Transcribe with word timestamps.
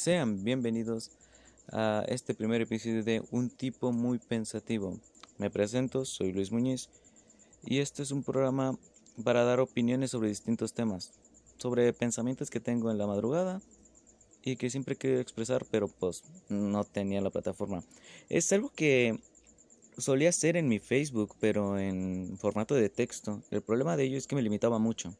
Sean 0.00 0.42
bienvenidos 0.42 1.10
a 1.70 2.06
este 2.08 2.32
primer 2.32 2.62
episodio 2.62 3.04
de 3.04 3.22
Un 3.32 3.50
tipo 3.50 3.92
muy 3.92 4.18
pensativo. 4.18 4.98
Me 5.36 5.50
presento, 5.50 6.06
soy 6.06 6.32
Luis 6.32 6.50
Muñiz 6.50 6.88
y 7.66 7.80
este 7.80 8.02
es 8.02 8.10
un 8.10 8.22
programa 8.22 8.78
para 9.22 9.44
dar 9.44 9.60
opiniones 9.60 10.12
sobre 10.12 10.30
distintos 10.30 10.72
temas, 10.72 11.12
sobre 11.58 11.92
pensamientos 11.92 12.48
que 12.48 12.60
tengo 12.60 12.90
en 12.90 12.96
la 12.96 13.06
madrugada 13.06 13.60
y 14.42 14.56
que 14.56 14.70
siempre 14.70 14.96
quiero 14.96 15.20
expresar, 15.20 15.66
pero 15.70 15.86
pues 15.86 16.24
no 16.48 16.82
tenía 16.84 17.20
la 17.20 17.28
plataforma. 17.28 17.84
Es 18.30 18.50
algo 18.54 18.70
que 18.70 19.20
solía 19.98 20.30
hacer 20.30 20.56
en 20.56 20.66
mi 20.66 20.78
Facebook, 20.78 21.36
pero 21.40 21.78
en 21.78 22.38
formato 22.38 22.74
de 22.74 22.88
texto. 22.88 23.42
El 23.50 23.60
problema 23.60 23.98
de 23.98 24.04
ello 24.04 24.16
es 24.16 24.26
que 24.26 24.34
me 24.34 24.40
limitaba 24.40 24.78
mucho. 24.78 25.14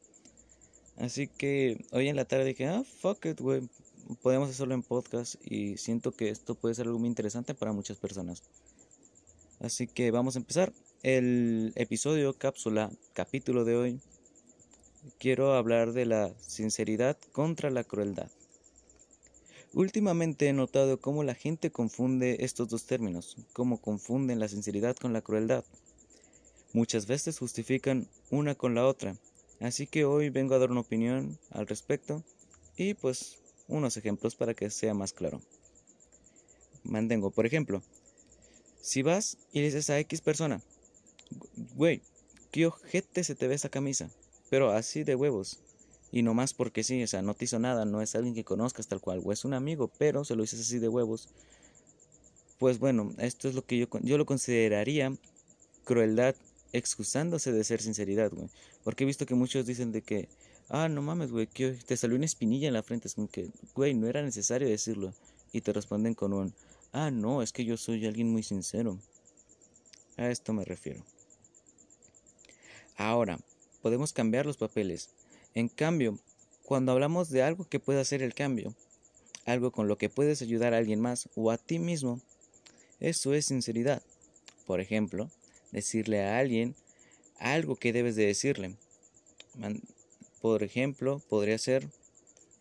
Así 0.97 1.27
que 1.27 1.85
hoy 1.91 2.07
en 2.07 2.15
la 2.15 2.25
tarde 2.25 2.45
dije, 2.45 2.65
ah, 2.65 2.83
fuck 2.83 3.27
it, 3.27 3.39
güey. 3.39 3.69
Podemos 4.19 4.49
hacerlo 4.49 4.73
en 4.73 4.83
podcast 4.83 5.35
y 5.45 5.77
siento 5.77 6.11
que 6.11 6.29
esto 6.29 6.55
puede 6.55 6.75
ser 6.75 6.87
algo 6.87 6.99
muy 6.99 7.07
interesante 7.07 7.53
para 7.53 7.71
muchas 7.71 7.97
personas. 7.97 8.43
Así 9.59 9.87
que 9.87 10.11
vamos 10.11 10.35
a 10.35 10.39
empezar. 10.39 10.73
El 11.03 11.71
episodio, 11.75 12.33
cápsula, 12.33 12.91
capítulo 13.13 13.63
de 13.63 13.75
hoy. 13.75 13.99
Quiero 15.17 15.53
hablar 15.53 15.93
de 15.93 16.05
la 16.05 16.33
sinceridad 16.41 17.17
contra 17.31 17.69
la 17.69 17.83
crueldad. 17.83 18.29
Últimamente 19.73 20.47
he 20.47 20.53
notado 20.53 20.99
cómo 20.99 21.23
la 21.23 21.33
gente 21.33 21.71
confunde 21.71 22.37
estos 22.41 22.67
dos 22.67 22.85
términos, 22.85 23.37
cómo 23.53 23.79
confunden 23.79 24.39
la 24.39 24.49
sinceridad 24.49 24.97
con 24.97 25.13
la 25.13 25.21
crueldad. 25.21 25.63
Muchas 26.73 27.07
veces 27.07 27.39
justifican 27.39 28.07
una 28.29 28.55
con 28.55 28.75
la 28.75 28.85
otra, 28.85 29.15
así 29.59 29.87
que 29.87 30.05
hoy 30.05 30.29
vengo 30.29 30.55
a 30.55 30.59
dar 30.59 30.71
una 30.71 30.81
opinión 30.81 31.37
al 31.51 31.67
respecto 31.67 32.23
y 32.75 32.93
pues 32.95 33.40
unos 33.71 33.97
ejemplos 33.97 34.35
para 34.35 34.53
que 34.53 34.69
sea 34.69 34.93
más 34.93 35.13
claro. 35.13 35.41
Mantengo, 36.83 37.31
por 37.31 37.45
ejemplo, 37.45 37.81
si 38.81 39.01
vas 39.01 39.37
y 39.51 39.61
dices 39.61 39.89
a 39.89 39.99
X 39.99 40.21
persona, 40.21 40.61
güey, 41.75 42.01
qué 42.51 42.67
ojete 42.67 43.23
se 43.23 43.35
te 43.35 43.47
ve 43.47 43.55
esa 43.55 43.69
camisa, 43.69 44.09
pero 44.49 44.71
así 44.71 45.03
de 45.03 45.15
huevos, 45.15 45.59
y 46.11 46.23
no 46.23 46.33
más 46.33 46.53
porque 46.53 46.83
sí, 46.83 47.01
o 47.01 47.07
sea, 47.07 47.21
no 47.21 47.33
te 47.33 47.45
hizo 47.45 47.59
nada, 47.59 47.85
no 47.85 48.01
es 48.01 48.15
alguien 48.15 48.35
que 48.35 48.43
conozcas 48.43 48.87
tal 48.87 48.99
cual, 48.99 49.21
o 49.23 49.31
es 49.31 49.45
un 49.45 49.53
amigo, 49.53 49.89
pero 49.97 50.25
se 50.25 50.35
lo 50.35 50.41
dices 50.41 50.59
así 50.59 50.79
de 50.79 50.89
huevos. 50.89 51.29
Pues 52.59 52.77
bueno, 52.79 53.13
esto 53.17 53.47
es 53.47 53.55
lo 53.55 53.65
que 53.65 53.77
yo, 53.77 53.87
yo 54.01 54.17
lo 54.17 54.25
consideraría 54.25 55.15
crueldad 55.83 56.35
excusándose 56.73 57.51
de 57.51 57.63
ser 57.63 57.81
sinceridad, 57.81 58.31
güey. 58.31 58.49
Porque 58.83 59.03
he 59.03 59.07
visto 59.07 59.25
que 59.25 59.35
muchos 59.35 59.65
dicen 59.65 59.91
de 59.91 60.01
que, 60.01 60.27
ah, 60.71 60.87
no 60.87 61.01
mames, 61.01 61.31
güey, 61.31 61.47
te 61.47 61.97
salió 61.97 62.15
una 62.15 62.25
espinilla 62.25 62.67
en 62.67 62.73
la 62.73 62.81
frente. 62.81 63.07
Es 63.07 63.15
como 63.15 63.29
que, 63.29 63.51
güey, 63.75 63.93
no 63.93 64.07
era 64.07 64.23
necesario 64.23 64.67
decirlo. 64.67 65.13
Y 65.51 65.61
te 65.61 65.73
responden 65.73 66.15
con 66.15 66.33
un, 66.33 66.53
ah, 66.93 67.11
no, 67.11 67.41
es 67.41 67.51
que 67.51 67.65
yo 67.65 67.77
soy 67.77 68.05
alguien 68.05 68.29
muy 68.29 68.41
sincero. 68.41 68.97
A 70.17 70.29
esto 70.29 70.53
me 70.53 70.63
refiero. 70.63 71.03
Ahora, 72.95 73.39
podemos 73.81 74.13
cambiar 74.13 74.45
los 74.45 74.57
papeles. 74.57 75.09
En 75.53 75.67
cambio, 75.67 76.17
cuando 76.63 76.93
hablamos 76.93 77.29
de 77.29 77.43
algo 77.43 77.67
que 77.67 77.79
puede 77.79 77.99
hacer 77.99 78.23
el 78.23 78.33
cambio, 78.33 78.73
algo 79.45 79.71
con 79.71 79.89
lo 79.89 79.97
que 79.97 80.09
puedes 80.09 80.41
ayudar 80.41 80.73
a 80.73 80.77
alguien 80.77 81.01
más 81.01 81.27
o 81.35 81.51
a 81.51 81.57
ti 81.57 81.79
mismo, 81.79 82.21
eso 83.01 83.33
es 83.33 83.47
sinceridad. 83.47 84.01
Por 84.65 84.79
ejemplo, 84.79 85.29
decirle 85.71 86.23
a 86.23 86.37
alguien 86.37 86.75
algo 87.39 87.75
que 87.75 87.91
debes 87.91 88.15
de 88.15 88.27
decirle. 88.27 88.77
Por 90.41 90.63
ejemplo, 90.63 91.21
podría 91.29 91.57
ser, 91.57 91.87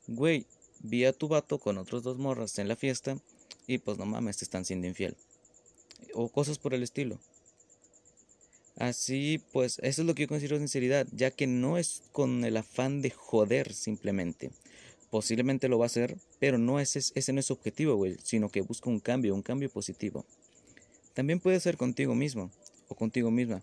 güey, 0.06 0.46
vi 0.80 1.04
a 1.04 1.12
tu 1.12 1.28
vato 1.28 1.58
con 1.58 1.78
otros 1.78 2.02
dos 2.02 2.18
morras 2.18 2.58
en 2.58 2.68
la 2.68 2.76
fiesta 2.76 3.18
y 3.66 3.78
pues 3.78 3.98
no 3.98 4.06
mames, 4.06 4.38
te 4.38 4.44
están 4.44 4.64
siendo 4.64 4.86
infiel. 4.86 5.16
O 6.14 6.28
cosas 6.28 6.58
por 6.58 6.74
el 6.74 6.82
estilo. 6.82 7.18
Así, 8.76 9.42
pues, 9.52 9.78
eso 9.82 10.02
es 10.02 10.06
lo 10.06 10.14
que 10.14 10.22
yo 10.22 10.28
considero 10.28 10.58
sinceridad, 10.58 11.06
ya 11.12 11.30
que 11.30 11.46
no 11.46 11.76
es 11.76 12.02
con 12.12 12.44
el 12.44 12.56
afán 12.56 13.02
de 13.02 13.10
joder 13.10 13.74
simplemente. 13.74 14.50
Posiblemente 15.10 15.68
lo 15.68 15.78
va 15.78 15.84
a 15.84 15.86
hacer, 15.86 16.16
pero 16.38 16.56
no 16.56 16.80
es, 16.80 16.96
ese 16.96 17.32
no 17.32 17.40
es 17.40 17.46
su 17.46 17.52
objetivo, 17.52 17.96
güey, 17.96 18.16
sino 18.22 18.48
que 18.48 18.62
busca 18.62 18.88
un 18.88 19.00
cambio, 19.00 19.34
un 19.34 19.42
cambio 19.42 19.68
positivo. 19.68 20.24
También 21.14 21.40
puede 21.40 21.60
ser 21.60 21.76
contigo 21.76 22.14
mismo 22.14 22.50
o 22.88 22.94
contigo 22.94 23.30
misma. 23.30 23.62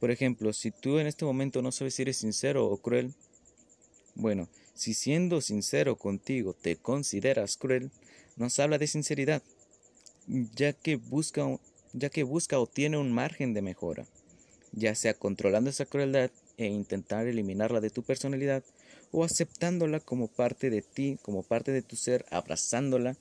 Por 0.00 0.10
ejemplo, 0.10 0.52
si 0.52 0.70
tú 0.70 0.98
en 0.98 1.06
este 1.06 1.24
momento 1.24 1.62
no 1.62 1.72
sabes 1.72 1.94
si 1.94 2.02
eres 2.02 2.18
sincero 2.18 2.66
o 2.66 2.76
cruel, 2.76 3.14
bueno, 4.14 4.48
si 4.74 4.94
siendo 4.94 5.40
sincero 5.40 5.96
contigo 5.96 6.54
te 6.54 6.76
consideras 6.76 7.56
cruel, 7.56 7.90
nos 8.36 8.58
habla 8.58 8.78
de 8.78 8.86
sinceridad, 8.86 9.42
ya 10.54 10.72
que 10.72 10.96
busca 10.96 11.58
ya 11.92 12.10
que 12.10 12.22
busca 12.22 12.58
o 12.60 12.66
tiene 12.66 12.98
un 12.98 13.12
margen 13.12 13.54
de 13.54 13.62
mejora, 13.62 14.06
ya 14.72 14.94
sea 14.94 15.14
controlando 15.14 15.70
esa 15.70 15.86
crueldad 15.86 16.30
e 16.56 16.66
intentar 16.66 17.26
eliminarla 17.26 17.80
de 17.80 17.90
tu 17.90 18.02
personalidad 18.02 18.62
o 19.10 19.24
aceptándola 19.24 20.00
como 20.00 20.28
parte 20.28 20.70
de 20.70 20.82
ti, 20.82 21.18
como 21.22 21.42
parte 21.42 21.72
de 21.72 21.82
tu 21.82 21.96
ser, 21.96 22.26
abrazándola 22.30 23.16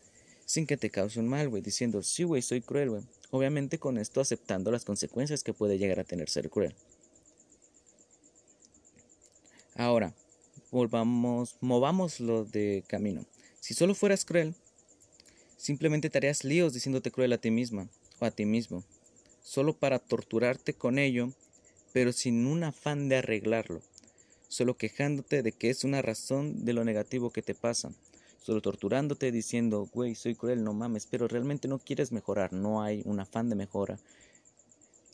sin 0.45 0.65
que 0.65 0.77
te 0.77 0.89
cause 0.89 1.19
un 1.19 1.27
mal, 1.27 1.49
güey, 1.49 1.61
diciendo, 1.61 2.03
sí, 2.03 2.23
güey, 2.23 2.41
soy 2.41 2.61
cruel, 2.61 2.89
güey. 2.89 3.03
Obviamente 3.29 3.77
con 3.77 3.97
esto 3.97 4.21
aceptando 4.21 4.71
las 4.71 4.85
consecuencias 4.85 5.43
que 5.43 5.53
puede 5.53 5.77
llegar 5.77 5.99
a 5.99 6.05
tener 6.05 6.29
ser 6.29 6.49
cruel. 6.49 6.75
Ahora, 9.75 10.13
volvamos, 10.71 11.55
movámoslo 11.61 12.45
de 12.45 12.83
camino. 12.87 13.25
Si 13.59 13.73
solo 13.73 13.93
fueras 13.93 14.25
cruel, 14.25 14.55
simplemente 15.57 16.09
te 16.09 16.17
harías 16.17 16.43
líos 16.43 16.73
diciéndote 16.73 17.11
cruel 17.11 17.33
a 17.33 17.37
ti 17.37 17.51
misma 17.51 17.89
o 18.19 18.25
a 18.25 18.31
ti 18.31 18.45
mismo, 18.45 18.83
solo 19.43 19.73
para 19.73 19.99
torturarte 19.99 20.73
con 20.73 20.97
ello, 20.97 21.31
pero 21.93 22.13
sin 22.13 22.47
un 22.47 22.63
afán 22.63 23.09
de 23.09 23.17
arreglarlo, 23.17 23.81
solo 24.47 24.77
quejándote 24.77 25.43
de 25.43 25.51
que 25.51 25.69
es 25.69 25.83
una 25.83 26.01
razón 26.01 26.65
de 26.65 26.73
lo 26.73 26.83
negativo 26.83 27.31
que 27.31 27.41
te 27.41 27.53
pasa, 27.53 27.91
solo 28.47 28.61
torturándote 28.61 29.29
diciendo, 29.29 29.89
güey, 29.93 30.15
soy 30.15 30.33
cruel, 30.33 30.63
no 30.63 30.71
mames, 30.71 31.05
pero 31.05 31.27
realmente 31.27 31.67
no 31.67 31.79
quieres 31.79 32.13
mejorar, 32.13 32.53
no 32.53 32.81
hay 32.81 33.01
un 33.03 33.19
afán 33.19 33.49
de 33.49 33.57
mejora. 33.57 33.99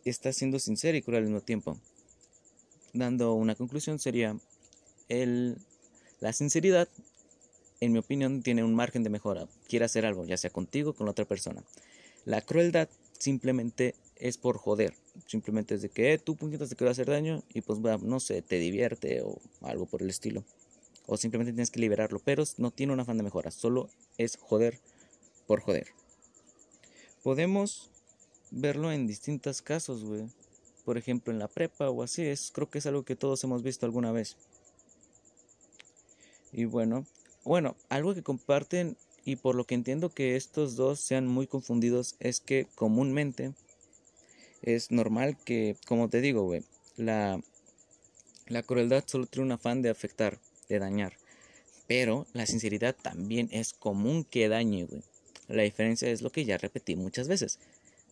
Estás 0.05 0.35
siendo 0.35 0.59
sincero 0.59 0.95
y 0.95 1.01
cruel 1.01 1.17
al 1.17 1.23
mismo 1.23 1.41
tiempo. 1.41 1.79
Dando 2.93 3.33
una 3.33 3.55
conclusión 3.55 3.97
sería, 3.97 4.37
el, 5.09 5.57
la 6.19 6.31
sinceridad, 6.31 6.87
en 7.79 7.93
mi 7.93 7.97
opinión, 7.97 8.43
tiene 8.43 8.63
un 8.63 8.75
margen 8.75 9.01
de 9.01 9.09
mejora. 9.09 9.47
Quiere 9.67 9.85
hacer 9.85 10.05
algo, 10.05 10.25
ya 10.25 10.37
sea 10.37 10.51
contigo 10.51 10.91
o 10.91 10.93
con 10.93 11.09
otra 11.09 11.25
persona. 11.25 11.63
La 12.25 12.41
crueldad 12.41 12.87
simplemente 13.17 13.95
es 14.15 14.37
por 14.37 14.59
joder. 14.59 14.93
Simplemente 15.25 15.73
es 15.73 15.81
de 15.81 15.89
que 15.89 16.13
eh, 16.13 16.19
tú 16.19 16.35
puñetas 16.35 16.69
te 16.69 16.75
quiero 16.75 16.91
hacer 16.91 17.07
daño 17.07 17.41
y 17.51 17.61
pues 17.61 17.79
no 17.79 18.19
sé, 18.19 18.43
te 18.43 18.59
divierte 18.59 19.23
o 19.23 19.39
algo 19.61 19.87
por 19.87 20.03
el 20.03 20.11
estilo. 20.11 20.43
O 21.05 21.17
simplemente 21.17 21.51
tienes 21.51 21.71
que 21.71 21.79
liberarlo. 21.79 22.19
Pero 22.23 22.43
no 22.57 22.71
tiene 22.71 22.93
un 22.93 22.99
afán 22.99 23.17
de 23.17 23.23
mejora. 23.23 23.51
Solo 23.51 23.89
es 24.17 24.37
joder 24.37 24.79
por 25.47 25.61
joder. 25.61 25.87
Podemos 27.23 27.89
verlo 28.51 28.91
en 28.91 29.07
distintos 29.07 29.61
casos, 29.61 30.03
güey. 30.03 30.25
Por 30.85 30.97
ejemplo, 30.97 31.31
en 31.31 31.39
la 31.39 31.47
prepa 31.47 31.89
o 31.89 32.03
así. 32.03 32.25
Es, 32.25 32.51
creo 32.51 32.69
que 32.69 32.79
es 32.79 32.85
algo 32.85 33.03
que 33.03 33.15
todos 33.15 33.43
hemos 33.43 33.63
visto 33.63 33.85
alguna 33.85 34.11
vez. 34.11 34.37
Y 36.51 36.65
bueno, 36.65 37.05
bueno, 37.43 37.75
algo 37.89 38.13
que 38.13 38.21
comparten 38.21 38.95
y 39.25 39.37
por 39.37 39.55
lo 39.55 39.65
que 39.65 39.75
entiendo 39.75 40.09
que 40.09 40.35
estos 40.35 40.75
dos 40.75 40.99
sean 40.99 41.27
muy 41.27 41.47
confundidos 41.47 42.15
es 42.19 42.39
que 42.39 42.67
comúnmente 42.75 43.53
es 44.61 44.91
normal 44.91 45.37
que, 45.43 45.75
como 45.87 46.09
te 46.09 46.21
digo, 46.21 46.43
güey, 46.43 46.63
la, 46.95 47.41
la 48.47 48.63
crueldad 48.63 49.03
solo 49.07 49.25
tiene 49.25 49.47
un 49.47 49.51
afán 49.53 49.81
de 49.81 49.89
afectar, 49.89 50.39
dañar. 50.79 51.13
Pero 51.87 52.25
la 52.33 52.45
sinceridad 52.45 52.95
también 52.95 53.49
es 53.51 53.73
común 53.73 54.23
que 54.23 54.49
dañe. 54.49 54.87
La 55.47 55.63
diferencia 55.63 56.09
es 56.09 56.21
lo 56.21 56.31
que 56.31 56.45
ya 56.45 56.57
repetí 56.57 56.95
muchas 56.95 57.27
veces, 57.27 57.59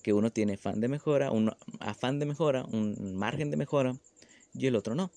que 0.04 0.14
uno 0.14 0.32
tiene 0.32 0.54
afán 0.54 0.82
de 0.82 0.88
mejora, 0.88 1.32
un 1.32 1.56
afán 1.80 2.20
de 2.20 2.26
mejora, 2.26 2.66
un 2.66 3.16
margen 3.16 3.52
de 3.52 3.58
mejora, 3.58 3.96
y 4.54 4.68
el 4.68 4.76
otro 4.76 4.96
no. 4.96 5.10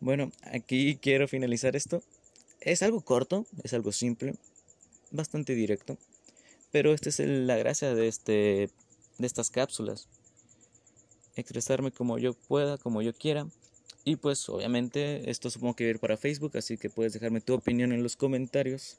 Bueno, 0.00 0.32
aquí 0.42 0.96
quiero 0.96 1.28
finalizar 1.28 1.76
esto 1.76 2.02
es 2.64 2.82
algo 2.82 3.02
corto, 3.02 3.46
es 3.62 3.74
algo 3.74 3.92
simple, 3.92 4.34
bastante 5.10 5.54
directo, 5.54 5.98
pero 6.72 6.92
esta 6.92 7.10
es 7.10 7.18
la 7.20 7.56
gracia 7.56 7.94
de, 7.94 8.08
este, 8.08 8.70
de 9.18 9.26
estas 9.26 9.50
cápsulas. 9.50 10.08
Expresarme 11.36 11.92
como 11.92 12.18
yo 12.18 12.32
pueda, 12.32 12.78
como 12.78 13.02
yo 13.02 13.12
quiera. 13.12 13.46
Y 14.04 14.16
pues 14.16 14.48
obviamente 14.48 15.30
esto 15.30 15.50
supongo 15.50 15.74
que 15.74 15.84
va 15.84 15.88
a 15.88 15.90
ir 15.92 15.98
para 15.98 16.16
Facebook, 16.16 16.56
así 16.56 16.76
que 16.76 16.90
puedes 16.90 17.14
dejarme 17.14 17.40
tu 17.40 17.54
opinión 17.54 17.92
en 17.92 18.02
los 18.02 18.16
comentarios, 18.16 18.98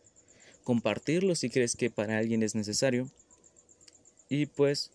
compartirlo 0.64 1.36
si 1.36 1.50
crees 1.50 1.76
que 1.76 1.92
para 1.92 2.18
alguien 2.18 2.42
es 2.42 2.56
necesario. 2.56 3.08
Y 4.30 4.48
pues 4.48 4.90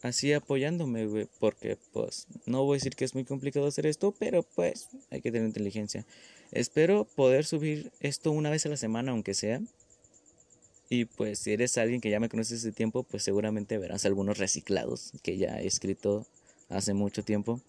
así 0.00 0.32
apoyándome, 0.32 1.06
güey, 1.06 1.28
porque 1.38 1.76
pues 1.92 2.26
no 2.46 2.64
voy 2.64 2.76
a 2.76 2.78
decir 2.78 2.96
que 2.96 3.04
es 3.04 3.14
muy 3.14 3.24
complicado 3.24 3.66
hacer 3.66 3.86
esto, 3.86 4.14
pero 4.18 4.42
pues 4.42 4.88
hay 5.10 5.20
que 5.20 5.30
tener 5.30 5.46
inteligencia. 5.46 6.06
Espero 6.50 7.04
poder 7.04 7.44
subir 7.44 7.92
esto 8.00 8.32
una 8.32 8.50
vez 8.50 8.64
a 8.64 8.70
la 8.70 8.76
semana, 8.78 9.12
aunque 9.12 9.34
sea. 9.34 9.60
Y 10.88 11.04
pues 11.04 11.40
si 11.40 11.52
eres 11.52 11.76
alguien 11.76 12.00
que 12.00 12.10
ya 12.10 12.20
me 12.20 12.28
conoces 12.28 12.60
hace 12.60 12.72
tiempo, 12.72 13.02
pues 13.02 13.24
seguramente 13.24 13.76
verás 13.76 14.06
algunos 14.06 14.38
reciclados 14.38 15.12
que 15.22 15.36
ya 15.36 15.60
he 15.60 15.66
escrito 15.66 16.24
hace 16.68 16.94
mucho 16.94 17.22
tiempo. 17.22 17.60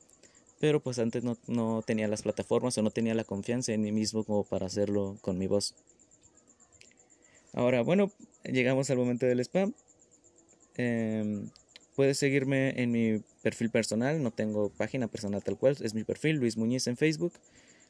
Pero 0.59 0.79
pues 0.81 0.99
antes 0.99 1.23
no, 1.23 1.37
no 1.47 1.83
tenía 1.85 2.07
las 2.07 2.23
plataformas 2.23 2.77
o 2.77 2.81
no 2.81 2.91
tenía 2.91 3.13
la 3.13 3.23
confianza 3.23 3.73
en 3.73 3.81
mí 3.81 3.91
mismo 3.91 4.23
como 4.23 4.43
para 4.43 4.65
hacerlo 4.65 5.17
con 5.21 5.37
mi 5.37 5.47
voz. 5.47 5.75
Ahora, 7.53 7.81
bueno, 7.81 8.11
llegamos 8.43 8.89
al 8.89 8.97
momento 8.97 9.25
del 9.25 9.39
spam. 9.39 9.73
Em, 10.75 11.49
puedes 11.95 12.19
seguirme 12.19 12.81
en 12.81 12.91
mi 12.91 13.19
perfil 13.41 13.71
personal, 13.71 14.21
no 14.21 14.29
tengo 14.31 14.69
página 14.69 15.07
personal 15.07 15.43
tal 15.43 15.57
cual, 15.57 15.75
es 15.81 15.95
mi 15.95 16.03
perfil, 16.03 16.35
Luis 16.35 16.55
Muñiz 16.55 16.85
en 16.85 16.97
Facebook, 16.97 17.33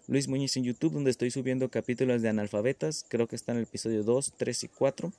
Luis 0.07 0.29
Muñiz 0.29 0.55
en 0.55 0.63
YouTube, 0.63 0.93
donde 0.93 1.11
estoy 1.11 1.31
subiendo 1.31 1.69
capítulos 1.69 2.21
de 2.21 2.29
analfabetas, 2.29 3.05
creo 3.09 3.27
que 3.27 3.35
está 3.35 3.51
en 3.51 3.57
el 3.57 3.63
episodio 3.65 4.03
2, 4.03 4.35
3 4.37 4.63
y 4.63 4.67
4. 4.69 5.11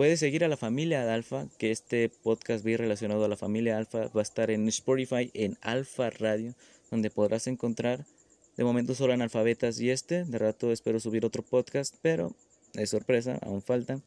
Puedes 0.00 0.20
seguir 0.20 0.44
a 0.44 0.48
la 0.48 0.56
familia 0.56 1.12
Alfa, 1.12 1.46
que 1.58 1.70
este 1.70 2.08
podcast 2.08 2.64
bien 2.64 2.78
relacionado 2.78 3.22
a 3.22 3.28
la 3.28 3.36
familia 3.36 3.76
Alfa 3.76 4.08
va 4.16 4.20
a 4.20 4.22
estar 4.22 4.50
en 4.50 4.66
Spotify, 4.66 5.30
en 5.34 5.58
Alfa 5.60 6.08
Radio, 6.08 6.54
donde 6.90 7.10
podrás 7.10 7.46
encontrar 7.48 8.06
de 8.56 8.64
momento 8.64 8.94
solo 8.94 9.12
analfabetas 9.12 9.78
y 9.78 9.90
este, 9.90 10.24
de 10.24 10.38
rato 10.38 10.72
espero 10.72 11.00
subir 11.00 11.26
otro 11.26 11.42
podcast, 11.42 11.96
pero 12.00 12.34
es 12.72 12.88
sorpresa, 12.88 13.38
aún 13.42 13.60
falta. 13.60 14.00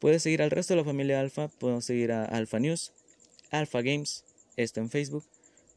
Puedes 0.00 0.24
seguir 0.24 0.42
al 0.42 0.50
resto 0.50 0.74
de 0.74 0.78
la 0.78 0.84
familia 0.84 1.20
Alfa, 1.20 1.46
puedes 1.46 1.84
seguir 1.84 2.10
a 2.10 2.24
Alfa 2.24 2.58
News, 2.58 2.90
Alfa 3.52 3.80
Games, 3.80 4.24
esto 4.56 4.80
en 4.80 4.90
Facebook. 4.90 5.22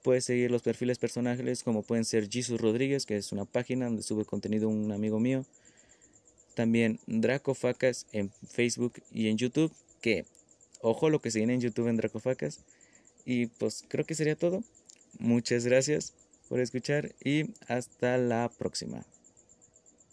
Puedes 0.02 0.26
seguir 0.26 0.50
los 0.50 0.64
perfiles 0.64 0.98
personales 0.98 1.62
como 1.62 1.84
pueden 1.84 2.06
ser 2.06 2.28
Jesus 2.32 2.60
Rodríguez, 2.60 3.06
que 3.06 3.16
es 3.16 3.32
una 3.32 3.46
página 3.46 3.86
donde 3.86 4.02
sube 4.02 4.26
contenido 4.26 4.70
un 4.70 4.92
amigo 4.92 5.20
mío. 5.20 5.46
También 6.56 7.00
Dracofacas 7.08 8.06
en 8.12 8.32
Facebook 8.50 9.02
y 9.12 9.30
en 9.30 9.38
YouTube, 9.38 9.72
que 10.02 10.26
ojo 10.82 11.10
lo 11.10 11.22
que 11.22 11.32
se 11.32 11.40
viene 11.40 11.54
en 11.54 11.62
YouTube 11.62 11.88
en 11.88 11.98
Dracofacas. 11.98 12.60
Y 13.26 13.48
pues 13.48 13.84
creo 13.88 14.06
que 14.06 14.16
sería 14.16 14.36
todo. 14.36 14.64
Muchas 15.20 15.66
gracias 15.66 16.14
por 16.50 16.60
escuchar 16.60 17.14
y 17.24 17.54
hasta 17.68 18.18
la 18.18 18.50
próxima. 18.58 19.06